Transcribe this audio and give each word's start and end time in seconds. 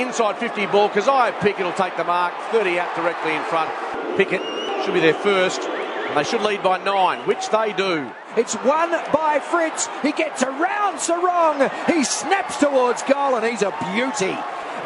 inside 0.00 0.38
50 0.38 0.66
ball. 0.66 0.88
Kysaiah 0.90 1.38
Pickett 1.40 1.64
will 1.64 1.72
take 1.72 1.96
the 1.96 2.04
mark. 2.04 2.34
30 2.52 2.78
out 2.78 2.94
directly 2.96 3.34
in 3.34 3.42
front. 3.44 3.70
Pickett 4.16 4.42
should 4.84 4.94
be 4.94 5.00
there 5.00 5.14
first. 5.14 5.60
And 5.62 6.16
they 6.16 6.24
should 6.24 6.42
lead 6.42 6.62
by 6.62 6.82
nine, 6.82 7.26
which 7.26 7.50
they 7.50 7.72
do. 7.72 8.10
It's 8.36 8.54
won 8.64 8.90
by 9.12 9.40
Fritsch. 9.40 9.88
He 10.02 10.12
gets 10.12 10.42
around 10.42 10.96
Serong. 10.98 11.70
He 11.92 12.02
snaps 12.04 12.56
towards 12.56 13.02
goal, 13.02 13.36
and 13.36 13.44
he's 13.44 13.62
a 13.62 13.72
beauty. 13.92 14.36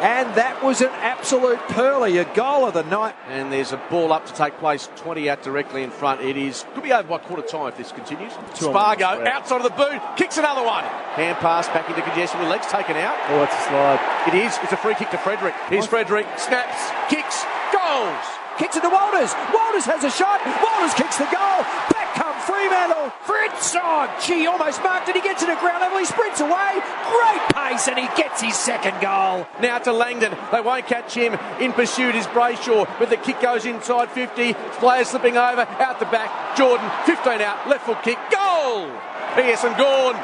And 0.01 0.33
that 0.35 0.63
was 0.63 0.81
an 0.81 0.89
absolute 1.01 1.59
pearly, 1.69 2.17
a 2.17 2.25
goal 2.33 2.65
of 2.65 2.73
the 2.73 2.83
night. 2.83 3.15
And 3.27 3.51
there's 3.51 3.71
a 3.71 3.77
ball 3.89 4.11
up 4.11 4.25
to 4.25 4.33
take 4.33 4.57
place, 4.57 4.89
20 4.97 5.29
out 5.29 5.43
directly 5.43 5.83
in 5.83 5.91
front. 5.91 6.21
It 6.21 6.37
is, 6.37 6.65
could 6.73 6.83
be 6.83 6.91
over 6.91 7.07
by 7.07 7.17
quarter 7.19 7.43
time 7.43 7.67
if 7.67 7.77
this 7.77 7.91
continues. 7.91 8.33
Spargo 8.53 9.05
outside 9.25 9.57
of 9.57 9.63
the 9.63 9.69
boot, 9.69 10.01
kicks 10.17 10.37
another 10.37 10.65
one. 10.65 10.83
Hand 11.15 11.37
pass 11.37 11.67
back 11.67 11.89
into 11.89 12.01
congestion 12.01 12.39
with 12.39 12.49
legs 12.49 12.67
taken 12.67 12.97
out. 12.97 13.17
Oh, 13.29 13.43
it's 13.43 13.53
a 13.53 13.61
slide. 13.69 13.99
It 14.27 14.45
is. 14.45 14.57
It's 14.63 14.71
a 14.71 14.77
free 14.77 14.95
kick 14.95 15.09
to 15.11 15.17
Frederick. 15.17 15.53
Here's 15.69 15.87
Frederick, 15.87 16.27
snaps, 16.37 16.91
kicks, 17.09 17.45
goals. 17.71 18.25
Kicks 18.57 18.77
it 18.77 18.81
to 18.81 18.89
Walters. 18.89 19.33
Walters 19.49 19.85
has 19.89 20.03
a 20.03 20.11
shot. 20.13 20.37
Walters 20.45 20.93
kicks 20.93 21.17
the 21.17 21.25
goal. 21.25 21.65
Back 21.89 22.13
come 22.13 22.37
Fremantle. 22.45 23.09
Fritsch. 23.25 23.73
Oh, 24.05 24.19
gee, 24.21 24.45
almost 24.47 24.83
marked 24.83 25.07
it. 25.07 25.15
He 25.15 25.21
gets 25.21 25.43
it 25.43 25.49
at 25.49 25.61
ground 25.61 25.79
level. 25.79 25.97
He 25.97 26.03
sprints 26.03 26.41
away. 26.41 26.81
Great 27.07 27.41
pace, 27.55 27.87
and 27.87 27.97
he 27.97 28.07
gets 28.17 28.41
his 28.41 28.53
second 28.53 28.99
goal. 28.99 29.47
Now 29.61 29.77
to 29.79 29.93
Langdon. 29.93 30.35
They 30.51 30.59
won't 30.59 30.87
catch 30.87 31.13
him. 31.13 31.39
In 31.61 31.71
pursuit 31.71 32.13
is 32.13 32.27
Brayshaw, 32.27 32.85
but 32.99 33.09
the 33.09 33.15
kick 33.15 33.39
goes 33.39 33.65
inside 33.65 34.11
50. 34.11 34.55
Players 34.55 35.07
slipping 35.07 35.37
over. 35.37 35.61
Out 35.61 35.99
the 35.99 36.05
back. 36.07 36.57
Jordan, 36.57 36.91
15 37.05 37.39
out. 37.39 37.69
Left 37.69 37.85
foot 37.85 38.03
kick. 38.03 38.17
Goal. 38.29 38.91
Pearson 39.35 39.71
Gawn. 39.77 40.15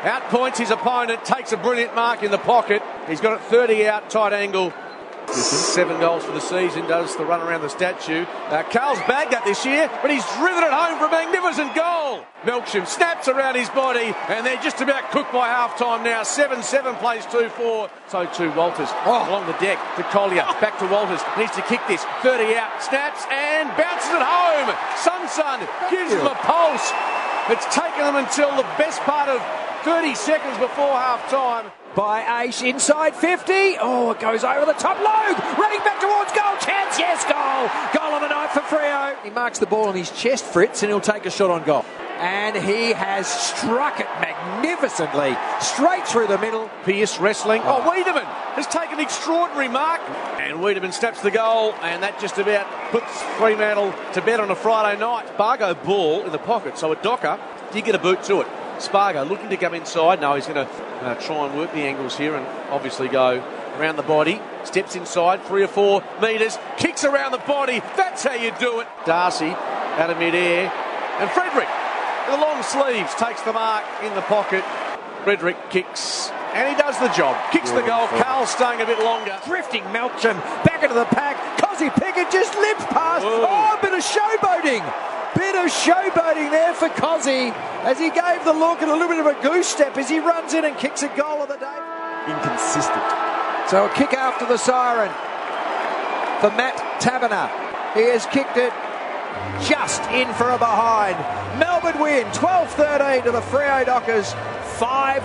Outpoints 0.00 0.56
his 0.56 0.70
opponent, 0.70 1.24
takes 1.24 1.52
a 1.52 1.58
brilliant 1.58 1.94
mark 1.94 2.22
in 2.22 2.30
the 2.30 2.38
pocket. 2.38 2.82
He's 3.06 3.20
got 3.20 3.34
it 3.34 3.42
30 3.44 3.86
out, 3.86 4.08
tight 4.08 4.32
angle. 4.32 4.72
Seven 5.32 6.00
goals 6.00 6.24
for 6.24 6.32
the 6.32 6.40
season, 6.40 6.86
does 6.88 7.16
the 7.16 7.24
run 7.24 7.40
around 7.40 7.62
the 7.62 7.68
statue. 7.68 8.26
Uh, 8.50 8.62
Carl's 8.64 8.98
bagged 9.06 9.30
that 9.30 9.44
this 9.44 9.64
year, 9.64 9.86
but 10.02 10.10
he's 10.10 10.26
driven 10.42 10.66
it 10.66 10.74
home 10.74 10.98
for 10.98 11.06
a 11.06 11.12
magnificent 11.14 11.70
goal. 11.78 12.26
Melksham 12.42 12.86
snaps 12.86 13.28
around 13.28 13.54
his 13.54 13.70
body, 13.70 14.10
and 14.26 14.44
they're 14.44 14.60
just 14.60 14.80
about 14.80 15.10
cooked 15.12 15.32
by 15.32 15.46
half 15.46 15.78
time 15.78 16.02
now. 16.02 16.22
7 16.24 16.62
7 16.62 16.94
plays 16.96 17.24
2 17.26 17.48
4. 17.48 17.90
So 18.08 18.26
to 18.26 18.50
Walters 18.58 18.90
oh. 19.06 19.28
along 19.30 19.46
the 19.46 19.58
deck 19.62 19.78
to 19.96 20.02
Collier. 20.10 20.42
Back 20.58 20.78
to 20.80 20.86
Walters. 20.90 21.22
Needs 21.38 21.54
to 21.54 21.62
kick 21.62 21.80
this. 21.86 22.02
30 22.26 22.56
out. 22.58 22.82
Snaps 22.82 23.22
and 23.30 23.70
bounces 23.78 24.10
it 24.10 24.24
home. 24.24 24.68
Sun 24.98 25.28
Sun 25.30 25.62
gives 25.94 26.10
him 26.10 26.26
a 26.26 26.34
pulse. 26.42 26.90
It's 27.54 27.66
taken 27.74 28.02
them 28.02 28.16
until 28.16 28.50
the 28.56 28.66
best 28.74 29.00
part 29.06 29.28
of 29.28 29.38
30 29.84 30.14
seconds 30.14 30.58
before 30.58 30.92
half 30.92 31.30
time. 31.30 31.70
By 31.94 32.44
Ace 32.44 32.62
inside 32.62 33.16
50. 33.16 33.52
Oh, 33.80 34.12
it 34.12 34.20
goes 34.20 34.44
over 34.44 34.64
the 34.64 34.74
top. 34.74 34.96
Logue 34.98 35.58
running 35.58 35.80
back 35.80 36.00
towards 36.00 36.30
goal. 36.32 36.54
Chance, 36.60 36.98
yes, 36.98 37.24
goal. 37.24 37.66
Goal 37.98 38.14
of 38.14 38.22
the 38.22 38.28
night 38.28 38.50
for 38.50 38.60
Freo. 38.60 39.16
He 39.24 39.30
marks 39.30 39.58
the 39.58 39.66
ball 39.66 39.86
on 39.86 39.96
his 39.96 40.10
chest, 40.10 40.44
Fritsch, 40.44 40.82
and 40.82 40.90
he'll 40.90 41.00
take 41.00 41.26
a 41.26 41.30
shot 41.30 41.50
on 41.50 41.64
goal. 41.64 41.84
And 42.18 42.54
he 42.54 42.92
has 42.92 43.26
struck 43.26 43.98
it 43.98 44.06
magnificently 44.20 45.36
straight 45.60 46.06
through 46.06 46.26
the 46.26 46.38
middle. 46.38 46.70
Pearce 46.84 47.18
wrestling. 47.18 47.62
Oh, 47.64 47.80
Weideman 47.80 48.24
has 48.54 48.66
taken 48.66 48.98
an 48.98 49.00
extraordinary 49.00 49.68
mark. 49.68 50.00
And 50.38 50.58
Weideman 50.58 50.92
snaps 50.92 51.22
the 51.22 51.30
goal, 51.30 51.74
and 51.80 52.02
that 52.02 52.20
just 52.20 52.38
about 52.38 52.66
puts 52.92 53.22
Fremantle 53.38 53.94
to 54.12 54.20
bed 54.20 54.38
on 54.38 54.50
a 54.50 54.54
Friday 54.54 55.00
night. 55.00 55.28
Spargo 55.28 55.74
ball 55.74 56.22
in 56.24 56.30
the 56.30 56.38
pocket, 56.38 56.76
so 56.76 56.92
a 56.92 56.96
Docker 56.96 57.40
did 57.72 57.86
get 57.86 57.94
a 57.94 57.98
boot 57.98 58.22
to 58.24 58.42
it. 58.42 58.46
Spargo 58.80 59.24
looking 59.24 59.50
to 59.50 59.56
come 59.56 59.74
inside. 59.74 60.20
No, 60.20 60.34
he's 60.34 60.46
going 60.46 60.66
to 60.66 60.72
uh, 61.02 61.14
try 61.20 61.46
and 61.46 61.56
work 61.56 61.72
the 61.72 61.80
angles 61.80 62.16
here 62.16 62.34
and 62.34 62.46
obviously 62.70 63.08
go 63.08 63.42
around 63.78 63.96
the 63.96 64.02
body. 64.02 64.40
Steps 64.64 64.96
inside, 64.96 65.42
three 65.44 65.62
or 65.62 65.68
four 65.68 66.02
metres, 66.20 66.58
kicks 66.76 67.04
around 67.04 67.32
the 67.32 67.38
body. 67.38 67.80
That's 67.96 68.24
how 68.24 68.34
you 68.34 68.52
do 68.58 68.80
it. 68.80 68.88
Darcy 69.06 69.50
out 69.50 70.10
of 70.10 70.18
mid-air. 70.18 70.70
And 71.18 71.30
Frederick, 71.30 71.68
the 72.28 72.36
long 72.36 72.62
sleeves, 72.62 73.14
takes 73.14 73.42
the 73.42 73.52
mark 73.52 73.84
in 74.02 74.14
the 74.14 74.22
pocket. 74.22 74.64
Frederick 75.24 75.56
kicks 75.70 76.30
and 76.54 76.68
he 76.68 76.74
does 76.74 76.98
the 76.98 77.08
job. 77.14 77.38
Kicks 77.52 77.70
the 77.70 77.82
goal. 77.82 78.08
Carl 78.18 78.46
staying 78.46 78.80
a 78.80 78.86
bit 78.86 78.98
longer. 78.98 79.38
Drifting 79.46 79.82
Melksham 79.94 80.34
back 80.64 80.82
into 80.82 80.94
the 80.94 81.04
pack. 81.06 81.36
Kozzy 81.58 81.92
Pickett 81.94 82.30
just 82.30 82.54
limps 82.58 82.84
past. 82.86 83.24
Oh, 83.24 83.78
a 83.78 83.80
bit 83.80 83.94
of 83.94 84.02
showboating. 84.02 84.82
Bit 85.60 85.66
of 85.66 85.76
showboating 85.76 86.50
there 86.50 86.72
for 86.72 86.88
Kozzy 86.88 87.52
as 87.84 87.98
he 87.98 88.08
gave 88.08 88.44
the 88.44 88.52
look 88.52 88.80
and 88.80 88.90
a 88.90 88.94
little 88.94 89.08
bit 89.08 89.18
of 89.18 89.26
a 89.26 89.42
goose 89.42 89.68
step 89.68 89.98
as 89.98 90.08
he 90.08 90.18
runs 90.18 90.54
in 90.54 90.64
and 90.64 90.74
kicks 90.78 91.02
a 91.02 91.08
goal 91.08 91.42
of 91.42 91.50
the 91.50 91.56
day. 91.56 91.78
Inconsistent. 92.28 93.04
So 93.68 93.84
a 93.84 93.92
kick 93.94 94.14
after 94.14 94.46
the 94.46 94.56
siren 94.56 95.10
for 96.40 96.48
Matt 96.56 96.78
Taberner. 96.98 97.50
He 97.92 98.08
has 98.08 98.24
kicked 98.24 98.56
it 98.56 98.72
just 99.68 100.00
in 100.12 100.32
for 100.32 100.48
a 100.48 100.56
behind. 100.56 101.18
Melbourne 101.60 102.00
win 102.00 102.24
12 102.32 102.70
13 102.70 103.24
to 103.24 103.30
the 103.30 103.42
Freo 103.42 103.84
Dockers 103.84 104.32
5 104.78 105.22